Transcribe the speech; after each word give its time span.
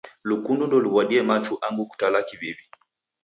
Lukundo 0.29 0.63
ndeluw'adie 0.67 1.21
machu 1.29 1.53
angu 1.65 1.83
kutala 1.89 2.19
kiw'iw'i. 2.27 2.65